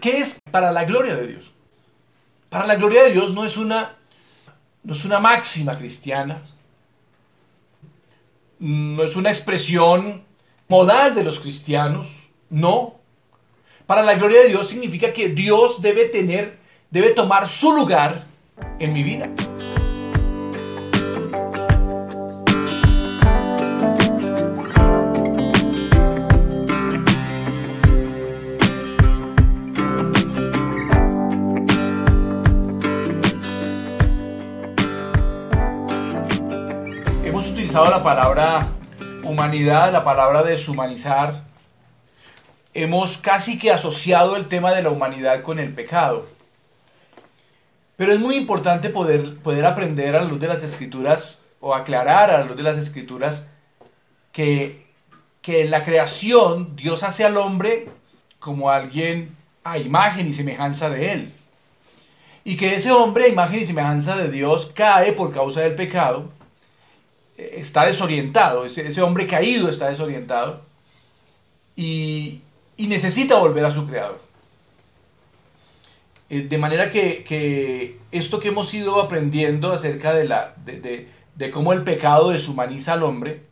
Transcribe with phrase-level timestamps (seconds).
[0.00, 1.52] ¿Qué es para la gloria de Dios?
[2.48, 3.96] Para la gloria de Dios no es una,
[4.82, 6.42] no es una máxima cristiana,
[8.58, 10.24] no es una expresión
[10.68, 12.08] modal de los cristianos,
[12.50, 12.94] no.
[13.86, 16.58] Para la gloria de Dios significa que Dios debe tener,
[16.90, 18.26] debe tomar su lugar
[18.78, 19.30] en mi vida.
[37.84, 38.68] La palabra
[39.22, 41.44] humanidad, la palabra deshumanizar.
[42.74, 46.26] Hemos casi que asociado el tema de la humanidad con el pecado.
[47.96, 52.30] Pero es muy importante poder, poder aprender a la luz de las escrituras o aclarar
[52.30, 53.44] a la luz de las escrituras
[54.32, 54.86] que,
[55.40, 57.88] que en la creación Dios hace al hombre
[58.40, 61.32] como alguien a imagen y semejanza de él.
[62.44, 66.37] Y que ese hombre a imagen y semejanza de Dios cae por causa del pecado
[67.38, 70.60] está desorientado, ese, ese, hombre caído está desorientado
[71.76, 72.40] y,
[72.76, 74.20] y, necesita volver a su creador.
[76.30, 81.08] Eh, de manera que, que, esto que hemos ido aprendiendo acerca de, la, de, de,
[81.36, 83.42] de, cómo el pecado deshumaniza al hombre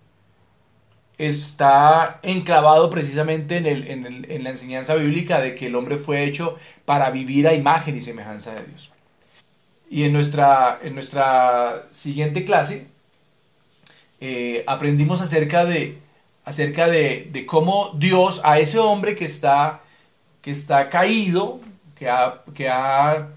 [1.17, 5.97] está enclavado precisamente en, el, en, el, en la enseñanza bíblica de que el hombre
[5.97, 8.91] fue hecho para vivir a imagen y semejanza de Dios.
[9.89, 12.89] Y en nuestra, en nuestra siguiente clase
[14.21, 15.99] eh, aprendimos acerca, de,
[16.45, 19.81] acerca de, cómo Dios a ese hombre que está,
[20.43, 21.61] que está caído,
[21.99, 23.29] que ha, que ha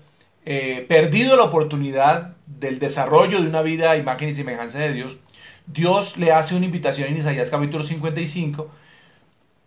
[0.46, 5.18] eh, perdido la oportunidad del desarrollo de una vida a imagen y semejanza de Dios,
[5.68, 8.70] Dios le hace una invitación en Isaías capítulo 55,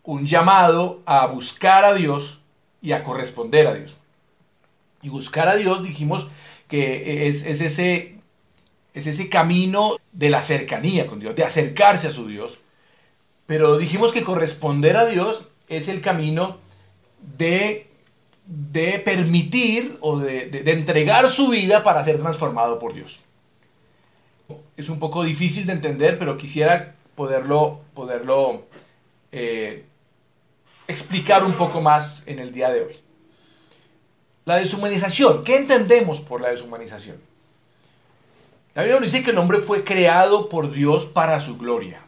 [0.04, 2.40] un llamado a buscar a Dios
[2.80, 3.98] y a corresponder a Dios.
[5.02, 6.28] Y buscar a Dios dijimos
[6.68, 8.16] que es, es ese
[8.94, 12.58] es ese camino de la cercanía con Dios, de acercarse a su Dios.
[13.46, 16.58] Pero dijimos que corresponder a Dios es el camino
[17.38, 17.86] de,
[18.46, 23.20] de permitir o de, de, entregar su vida para ser transformado por Dios.
[24.76, 28.64] Es un poco difícil de entender, pero quisiera poderlo, poderlo
[29.30, 29.84] eh,
[30.86, 32.96] explicar un poco más en el día de hoy.
[34.44, 35.44] La deshumanización.
[35.44, 37.31] ¿Qué entendemos por la deshumanización?
[38.74, 42.00] La Biblia nos dice que el hombre fue creado por Dios para su gloria.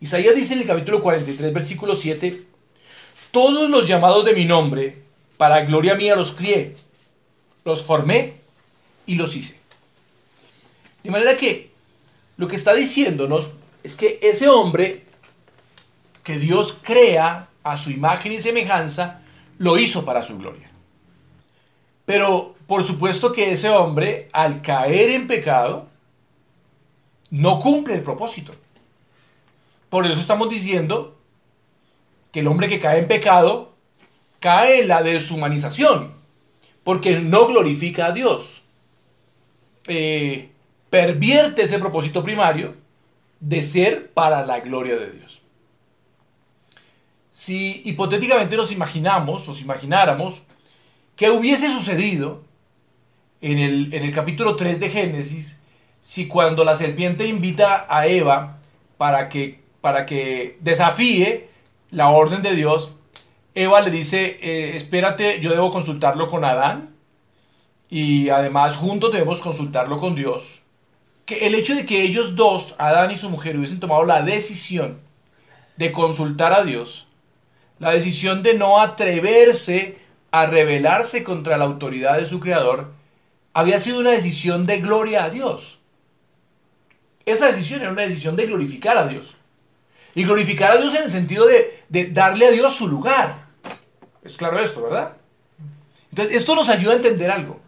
[0.00, 2.44] Isaías dice en el capítulo 43, versículo 7,
[3.30, 5.02] todos los llamados de mi nombre,
[5.36, 6.76] para gloria mía los crié,
[7.64, 8.34] los formé
[9.06, 9.58] y los hice.
[11.02, 11.70] De manera que
[12.38, 13.50] lo que está diciéndonos
[13.82, 15.04] es que ese hombre
[16.22, 19.20] que Dios crea a su imagen y semejanza,
[19.58, 20.70] lo hizo para su gloria.
[22.06, 25.88] Pero por supuesto que ese hombre, al caer en pecado,
[27.30, 28.54] no cumple el propósito.
[29.90, 31.16] Por eso estamos diciendo
[32.32, 33.74] que el hombre que cae en pecado
[34.40, 36.12] cae en la deshumanización,
[36.82, 38.62] porque no glorifica a Dios.
[39.86, 40.50] Eh,
[40.90, 42.74] pervierte ese propósito primario
[43.40, 45.40] de ser para la gloria de Dios.
[47.30, 50.42] Si hipotéticamente nos imaginamos, nos imagináramos,
[51.16, 52.42] ¿Qué hubiese sucedido
[53.40, 55.58] en el, en el capítulo 3 de Génesis
[56.04, 58.58] si cuando la serpiente invita a Eva
[58.98, 61.48] para que, para que desafíe
[61.90, 62.92] la orden de Dios,
[63.54, 66.94] Eva le dice, eh, espérate, yo debo consultarlo con Adán
[67.88, 70.60] y además juntos debemos consultarlo con Dios.
[71.24, 74.98] Que el hecho de que ellos dos, Adán y su mujer, hubiesen tomado la decisión
[75.76, 77.06] de consultar a Dios,
[77.78, 79.96] la decisión de no atreverse
[80.32, 82.92] a rebelarse contra la autoridad de su creador,
[83.54, 85.78] había sido una decisión de gloria a Dios.
[87.24, 89.36] Esa decisión era una decisión de glorificar a Dios.
[90.14, 93.46] Y glorificar a Dios en el sentido de, darle a Dios su lugar.
[94.22, 95.16] Es claro esto, ¿verdad?
[96.10, 97.60] Entonces, esto nos ayuda a entender algo.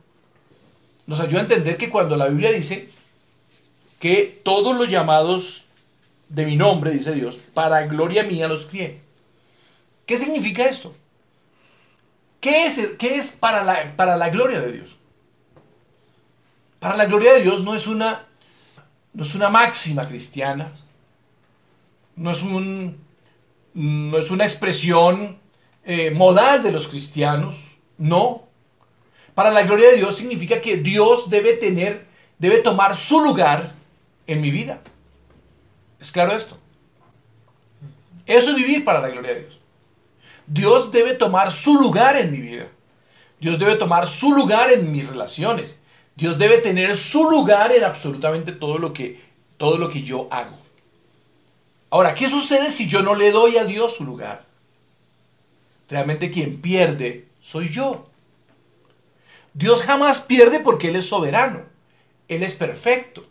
[1.06, 2.88] Nos ayuda a entender que cuando la Biblia dice
[4.00, 5.64] que todos los llamados
[6.28, 9.00] de mi nombre, dice Dios, para gloria mía los crié.
[10.04, 10.94] ¿Qué significa esto?
[12.40, 14.96] ¿Qué es, qué es para la gloria de Dios?
[16.78, 18.26] Para la gloria de Dios no es una,
[19.12, 20.72] no es una máxima cristiana,
[22.16, 22.98] no es, un,
[23.74, 25.38] no es una expresión
[25.84, 27.56] eh, modal de los cristianos,
[27.98, 28.44] no.
[29.34, 32.06] Para la gloria de Dios significa que Dios debe tener,
[32.38, 33.74] debe tomar su lugar
[34.26, 34.80] en mi vida.
[36.00, 36.58] ¿Es claro esto?
[38.26, 39.60] Eso es vivir para la gloria de Dios.
[40.46, 42.68] Dios debe tomar su lugar en mi vida.
[43.40, 45.76] Dios debe tomar su lugar en mis relaciones.
[46.16, 49.20] Dios debe tener su lugar en absolutamente todo lo que,
[49.58, 50.56] todo lo que yo hago.
[51.90, 54.44] Ahora, ¿qué sucede si yo no le doy a Dios su lugar?
[55.88, 58.06] Realmente quien pierde soy yo.
[59.52, 61.60] Dios jamás pierde porque Él es soberano.
[62.28, 63.24] Él es perfecto.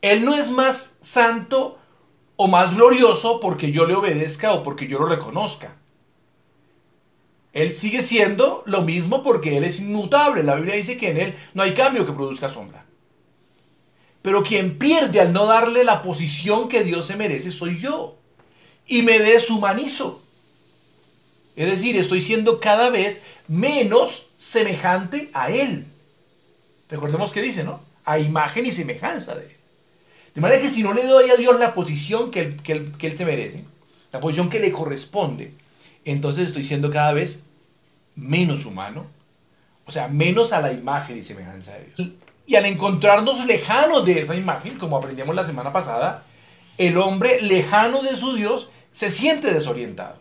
[0.00, 1.78] Él no es más santo
[2.36, 5.74] o más glorioso porque yo le obedezca o porque yo lo reconozca.
[7.62, 10.44] Él sigue siendo lo mismo porque Él es inmutable.
[10.44, 12.86] La Biblia dice que en Él no hay cambio que produzca sombra.
[14.22, 18.16] Pero quien pierde al no darle la posición que Dios se merece soy yo.
[18.86, 20.22] Y me deshumanizo.
[21.56, 25.84] Es decir, estoy siendo cada vez menos semejante a Él.
[26.88, 27.80] Recordemos que dice, ¿no?
[28.04, 29.56] A imagen y semejanza de Él.
[30.32, 33.16] De manera que si no le doy a Dios la posición que él, que él
[33.16, 33.64] se merece,
[34.12, 35.54] la posición que le corresponde,
[36.04, 37.40] entonces estoy siendo cada vez
[38.18, 39.06] menos humano,
[39.86, 42.10] o sea, menos a la imagen y semejanza de Dios.
[42.46, 46.24] Y al encontrarnos lejanos de esa imagen, como aprendimos la semana pasada,
[46.78, 50.16] el hombre lejano de su Dios se siente desorientado.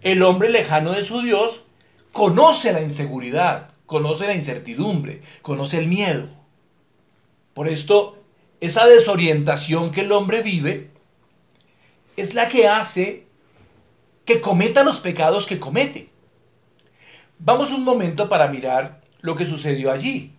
[0.00, 1.62] El hombre lejano de su Dios
[2.12, 6.28] conoce la inseguridad, conoce la incertidumbre, conoce el miedo.
[7.54, 8.18] Por esto,
[8.60, 10.90] esa desorientación que el hombre vive
[12.16, 13.27] es la que hace
[14.28, 16.10] que cometa los pecados que comete.
[17.38, 20.34] Vamos un momento para mirar lo que sucedió allí.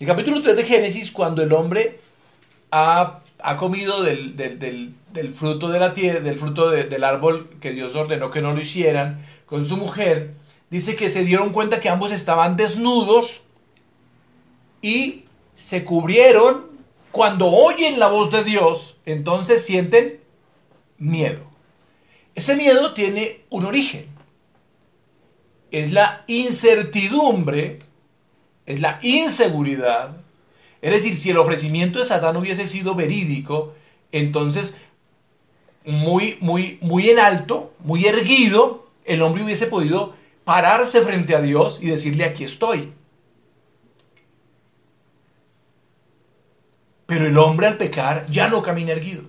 [0.00, 2.00] El capítulo 3 de Génesis, cuando el hombre
[2.70, 3.20] ha,
[3.58, 4.94] comido del,
[5.34, 9.20] fruto, de la tierra, del, fruto del árbol que Dios ordenó que no lo hicieran
[9.44, 10.32] con su mujer,
[10.70, 13.42] dice que se dieron cuenta que ambos estaban desnudos
[14.80, 16.72] y se cubrieron.
[17.10, 20.18] Cuando oyen la voz de Dios, entonces sienten
[20.96, 21.51] miedo.
[22.34, 24.06] Ese miedo tiene un origen.
[25.70, 27.80] Es la incertidumbre,
[28.66, 30.16] es la inseguridad.
[30.80, 33.74] Es decir, si el ofrecimiento de Satán hubiese sido verídico,
[34.10, 34.74] entonces
[35.84, 40.14] muy, muy, muy en alto, muy erguido, el hombre hubiese podido
[40.44, 42.92] pararse frente a Dios y decirle, aquí estoy.
[47.06, 49.22] Pero el hombre al pecar ya no camina erguido.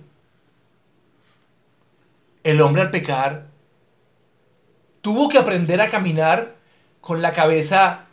[2.44, 3.48] El hombre al pecar
[5.00, 6.56] tuvo que aprender a caminar
[7.00, 8.06] con la cabeza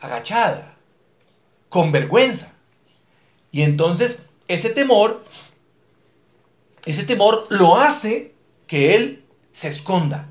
[0.00, 0.76] agachada,
[1.68, 2.52] con vergüenza.
[3.50, 5.24] Y entonces ese temor,
[6.84, 8.34] ese temor lo hace
[8.66, 10.28] que él se esconda.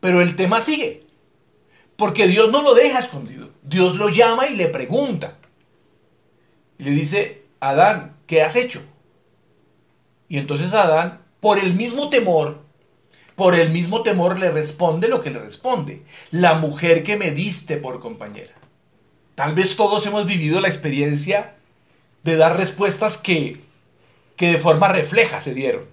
[0.00, 1.04] Pero el tema sigue,
[1.96, 3.50] porque Dios no lo deja escondido.
[3.62, 5.38] Dios lo llama y le pregunta.
[6.78, 8.82] Y le dice, Adán, ¿qué has hecho?
[10.28, 12.60] Y entonces Adán por el mismo temor,
[13.34, 16.04] por el mismo temor le responde lo que le responde.
[16.30, 18.54] La mujer que me diste por compañera.
[19.34, 21.56] Tal vez todos hemos vivido la experiencia
[22.22, 23.60] de dar respuestas que,
[24.36, 25.86] que de forma refleja se dieron.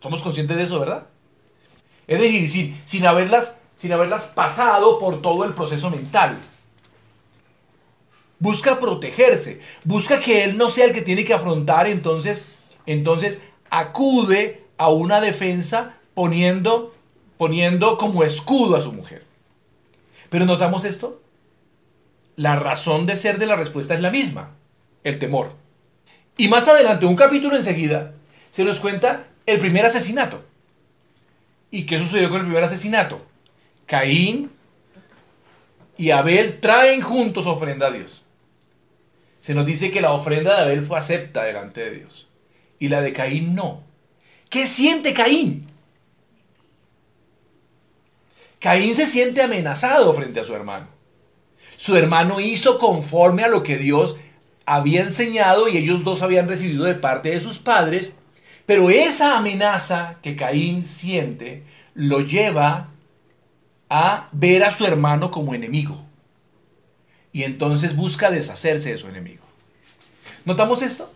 [0.00, 1.06] Somos conscientes de eso, ¿verdad?
[2.08, 6.40] Es decir, sin, sin, haberlas, sin haberlas pasado por todo el proceso mental.
[8.40, 12.42] Busca protegerse, busca que él no sea el que tiene que afrontar, entonces,
[12.84, 13.38] entonces
[13.74, 16.94] acude a una defensa poniendo,
[17.36, 19.24] poniendo como escudo a su mujer.
[20.30, 21.20] Pero notamos esto.
[22.36, 24.50] La razón de ser de la respuesta es la misma,
[25.02, 25.54] el temor.
[26.36, 28.12] Y más adelante, un capítulo enseguida,
[28.50, 30.44] se nos cuenta el primer asesinato.
[31.72, 33.26] ¿Y qué sucedió con el primer asesinato?
[33.86, 34.52] Caín
[35.96, 38.22] y Abel traen juntos ofrenda a Dios.
[39.40, 42.28] Se nos dice que la ofrenda de Abel fue acepta delante de Dios
[42.78, 43.82] y la de Caín no.
[44.50, 45.66] ¿Qué siente Caín?
[48.60, 50.86] Caín se siente amenazado frente a su hermano.
[51.76, 54.16] Su hermano hizo conforme a lo que Dios
[54.64, 58.10] había enseñado y ellos dos habían recibido de parte de sus padres,
[58.64, 61.64] pero esa amenaza que Caín siente
[61.94, 62.88] lo lleva
[63.90, 66.02] a ver a su hermano como enemigo.
[67.32, 69.44] Y entonces busca deshacerse de su enemigo.
[70.44, 71.12] ¿Notamos esto?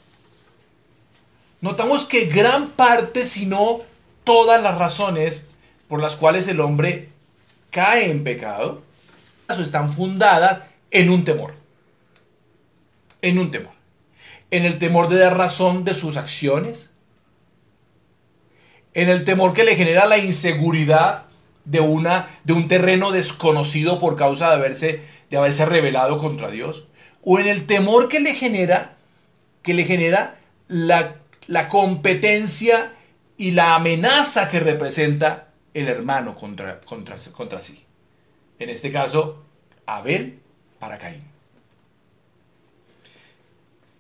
[1.61, 3.81] Notamos que gran parte, si no
[4.25, 5.47] todas las razones
[5.89, 7.09] por las cuales el hombre
[7.71, 8.83] cae en pecado,
[9.57, 11.55] están fundadas en un temor.
[13.23, 13.73] En un temor.
[14.51, 16.91] En el temor de dar razón de sus acciones.
[18.95, 21.25] En el temor que le genera la inseguridad
[21.65, 26.89] de, una, de un terreno desconocido por causa de haberse, de haberse rebelado contra Dios.
[27.23, 28.97] O en el temor que le genera,
[29.63, 30.37] que le genera
[30.69, 31.17] la
[31.49, 32.93] la competencia
[33.37, 37.85] y la amenaza que representa el hermano contra, contra, contra sí.
[38.59, 39.45] En este caso,
[39.87, 40.39] Abel
[40.79, 41.23] para Caín.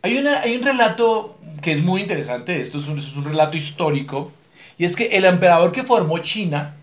[0.02, 3.56] Hay, una, hay un relato que es muy interesante, esto es un, es un relato
[3.56, 4.32] histórico,
[4.76, 6.76] y es que el emperador que formó China,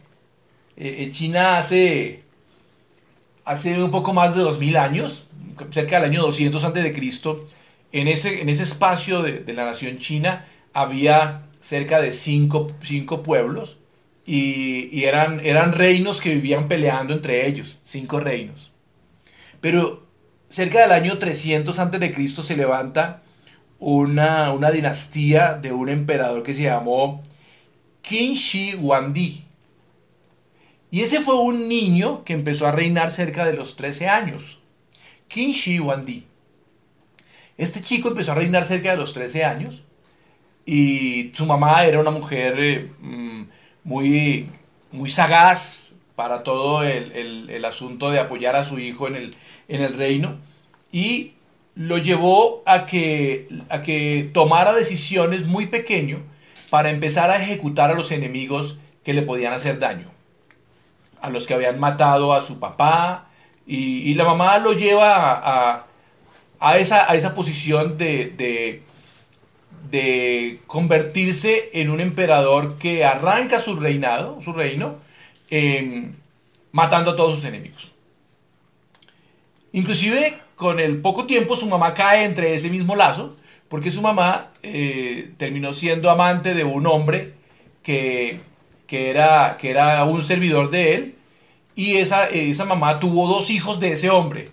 [0.76, 2.24] eh, eh, China hace,
[3.46, 5.28] hace un poco más de 2000 años,
[5.72, 6.92] cerca del año 200 a.C.,
[7.92, 10.46] en ese, en ese espacio de, de, la nación china
[10.76, 13.78] había cerca de cinco, cinco pueblos
[14.26, 18.72] y, y, eran, eran reinos que vivían peleando entre ellos, cinco reinos.
[19.62, 20.06] Pero
[20.50, 22.28] cerca del año 300 a.C.
[22.28, 23.24] se levanta
[23.80, 27.24] una, una dinastía de un emperador que se llamó
[28.02, 29.46] Qin Shi Huangdi.
[30.92, 34.60] Y ese fue un niño que empezó a reinar cerca de los 13 años.
[35.30, 36.26] Qin Shi Huangdi.
[37.58, 39.85] Este chico empezó a reinar cerca de los 13 años
[40.66, 43.44] y su mamá era una mujer eh, mm,
[43.84, 44.50] muy,
[44.92, 49.36] muy sagaz para todo el, el, asunto de apoyar a su hijo en el,
[49.68, 50.38] en el reino
[50.92, 51.34] y
[51.76, 56.24] lo llevó a que, a que tomara decisiones muy pequeño
[56.70, 60.10] para empezar a ejecutar a los enemigos que le podían hacer daño,
[61.22, 63.28] a los que habían matado a su papá,
[63.68, 65.86] y, y la mamá lo lleva a,
[66.60, 68.84] a, esa, a esa posición de,
[69.90, 74.98] de, convertirse en un emperador que arranca su reinado, su reino,
[76.72, 77.92] matando a todos sus enemigos.
[79.72, 83.36] Inclusive con el poco tiempo su mamá cae entre ese mismo lazo,
[83.68, 87.34] porque su mamá eh, terminó siendo amante de un hombre
[87.84, 88.40] que,
[88.88, 91.16] que, era, que era un servidor de él,
[91.76, 94.50] y esa, esa mamá tuvo dos hijos de ese hombre,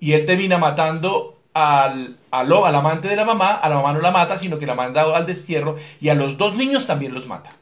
[0.00, 4.00] y él termina matando al, al, al amante de la mamá, a la mamá no
[4.00, 7.26] la mata, sino que la manda al destierro, y a los dos niños también los
[7.26, 7.56] mata.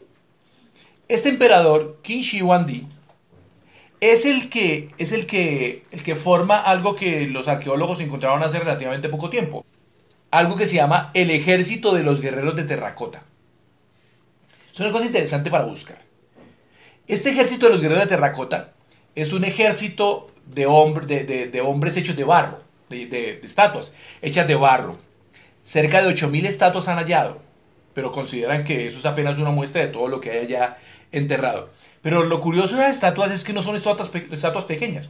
[1.09, 2.89] Este emperador, Qin Shi Huangdi,
[4.01, 8.59] es el que, es el que, el que forma algo que los arqueólogos encontraron hace
[8.59, 9.65] relativamente poco tiempo.
[10.31, 13.23] Algo que se llama el ejército de los guerreros de terracota.
[14.73, 15.99] Es una cosa interesante para buscar.
[17.07, 18.73] Este ejército de los guerreros de terracota
[19.15, 24.47] es un ejército de, hombre, de, de, de hombres hechos de barro, de, estatuas hechas
[24.47, 24.99] de barro.
[25.63, 27.41] Cerca de 8.000 estatuas han hallado,
[27.95, 30.79] pero consideran que eso es apenas una muestra de todo lo que hay allá
[31.13, 31.71] enterrado.
[32.03, 35.09] Pero lo curioso de las estatuas es que no son estatuas, pequeñas.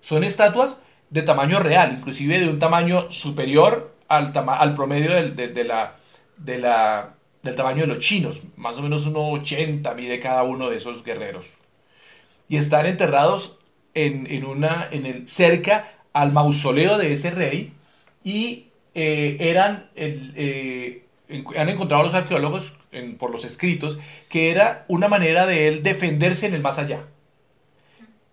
[0.00, 0.80] Son estatuas
[1.10, 5.96] de tamaño real, inclusive de un tamaño superior al, al promedio del, de, de la,
[6.36, 8.42] de la, del tamaño de los chinos.
[8.56, 11.46] Más o menos 1,80 mide cada uno de esos guerreros.
[12.48, 13.58] Y están enterrados
[13.94, 17.72] en, en, una, en el, cerca al mausoleo de ese rey
[18.24, 21.04] y eh, eran eh,
[21.56, 22.74] han encontrado los arqueólogos
[23.18, 23.98] por los escritos
[24.28, 27.04] que era una manera de él defenderse en el más allá.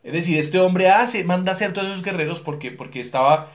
[0.06, 3.52] Es decir, este hombre hace, manda a hacer todos esos guerreros porque, porque estaba,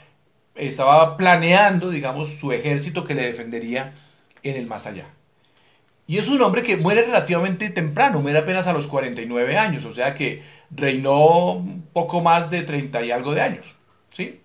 [0.57, 3.95] estaba planeando, digamos, su ejército que le defendería
[4.43, 5.07] en el más allá.
[6.09, 9.93] Y es un hombre que muere relativamente temprano, muere apenas a los 49 años, o
[9.93, 13.77] sea que reinó poco más de 30 y algo de años.
[14.15, 14.41] ¿Sí?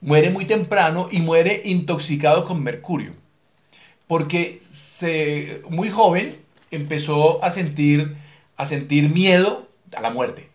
[0.00, 3.12] Muere muy temprano y muere intoxicado con mercurio
[4.10, 6.36] porque se, muy joven
[6.72, 8.16] empezó a sentir,
[8.56, 10.48] a sentir miedo a la muerte.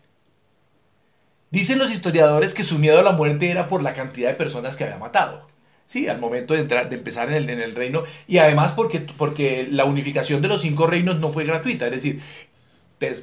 [1.50, 4.76] Dicen los historiadores que su miedo a la muerte era por la cantidad de personas
[4.76, 5.48] que había matado.
[5.86, 8.02] Sí, al momento de, entrar, de empezar en el, en el, reino.
[8.28, 11.86] Y además porque, porque la unificación de los cinco reinos no fue gratuita.
[11.86, 12.20] Es decir,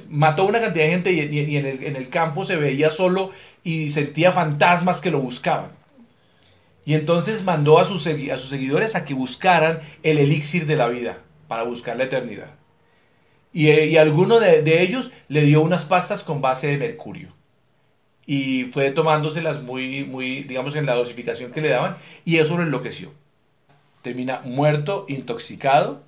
[0.08, 5.00] mató una cantidad de gente y, en, el, campo se veía solo y sentía fantasmas
[5.00, 5.72] que lo buscaban.
[6.84, 11.62] Y entonces mandó a sus, seguidores a que buscaran el elixir de la vida para
[11.64, 12.54] buscar la eternidad.
[13.52, 17.28] Y, eh, y alguno de, de, ellos le dio unas pastas con base de mercurio.
[18.26, 21.96] Y fue tomándoselas muy, muy, digamos, en la dosificación que le daban.
[22.24, 23.12] Y eso lo enloqueció.
[24.02, 26.02] Termina muerto, intoxicado.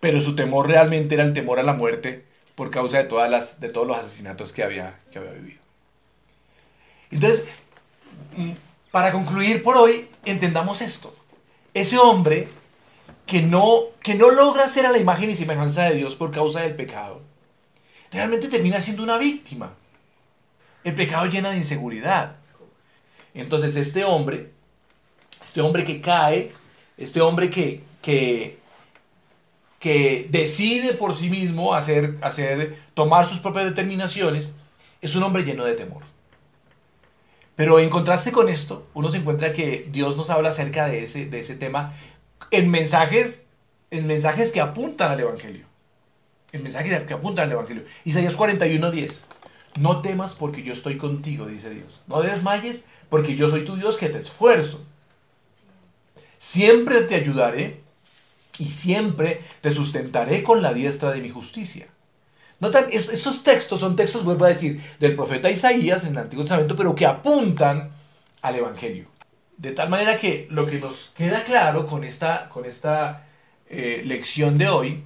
[0.00, 2.29] Pero su temor realmente era el temor a la muerte
[2.60, 5.60] por causa de, todas las, de todos los asesinatos que había, que había vivido.
[7.10, 7.46] Entonces,
[8.36, 8.50] mm,
[8.90, 11.16] para concluir por hoy, entendamos esto.
[11.72, 12.48] Ese hombre
[13.24, 16.60] que no, que no logra ser a la imagen y semejanza de Dios por causa
[16.60, 17.22] del pecado,
[18.12, 19.72] realmente termina siendo una víctima.
[20.84, 22.36] El pecado llena de inseguridad.
[23.32, 24.50] Entonces este hombre,
[25.42, 26.52] este hombre que cae,
[26.98, 28.58] este hombre que, que,
[29.80, 34.46] que decide por sí mismo hacer, hacer, tomar sus propias determinaciones,
[35.00, 36.04] es un hombre lleno de temor.
[37.56, 41.26] Pero en contraste con esto, uno se encuentra que Dios nos habla acerca de ese,
[41.26, 41.94] de ese tema
[42.50, 43.42] en mensajes,
[43.90, 45.64] en mensajes que apuntan al Evangelio.
[46.52, 47.84] El mensaje que apunta al Evangelio.
[48.04, 49.24] Isaías 41:10.
[49.78, 52.02] No temas porque yo estoy contigo, dice Dios.
[52.06, 54.84] No desmayes porque yo soy tu Dios que te esfuerzo.
[56.38, 57.80] Siempre te ayudaré
[58.60, 61.86] y siempre te sustentaré con la diestra de mi justicia.
[62.60, 66.76] Notan, estos textos son textos, vuelvo a decir, del profeta Isaías en el Antiguo Testamento,
[66.76, 67.90] pero que apuntan
[68.42, 69.06] al Evangelio.
[69.56, 73.26] De tal manera que lo que nos queda claro con esta, con esta
[73.70, 75.02] eh, lección de hoy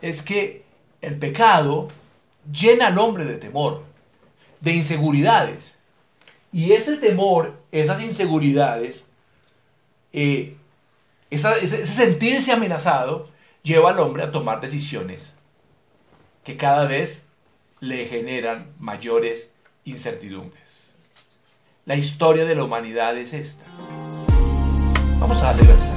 [0.00, 0.62] es que
[1.00, 1.88] el pecado
[2.52, 3.82] llena al hombre de temor,
[4.60, 5.76] de inseguridades.
[6.52, 9.04] Y ese temor, esas inseguridades,
[10.12, 10.56] eh,
[11.32, 13.28] ese, sentirse amenazado,
[13.62, 15.34] lleva al hombre a tomar decisiones
[16.44, 17.22] que cada vez
[17.80, 19.50] le generan mayores
[19.84, 20.62] incertidumbres.
[21.84, 23.64] La historia de la humanidad es esta.
[25.18, 25.91] Vamos a darle gracias